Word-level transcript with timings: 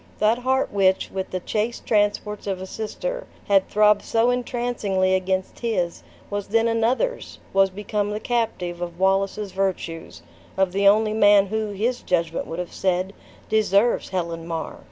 That 0.17 0.39
heart 0.39 0.73
which, 0.73 1.11
with 1.11 1.29
the 1.29 1.39
chaste 1.39 1.85
transports 1.85 2.47
of 2.47 2.59
a 2.59 2.65
sister, 2.65 3.27
had 3.47 3.69
throbbed 3.69 4.01
so 4.01 4.31
entrancingly 4.31 5.13
against 5.13 5.59
his, 5.59 6.01
was 6.31 6.47
then 6.47 6.67
another's! 6.67 7.37
was 7.53 7.69
become 7.69 8.09
the 8.09 8.19
captive 8.19 8.81
of 8.81 8.99
Wallace's 8.99 9.51
virtues; 9.51 10.23
of 10.57 10.71
the 10.71 10.87
only 10.87 11.13
man 11.13 11.45
who, 11.45 11.67
his 11.69 12.01
judgment 12.01 12.47
would 12.47 12.57
have 12.57 12.73
said, 12.73 13.13
deserves 13.47 14.09
Helen 14.09 14.47
Mar! 14.47 14.79